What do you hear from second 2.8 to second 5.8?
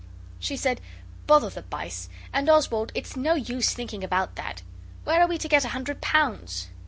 it's no use thinking about that. Where are we to get a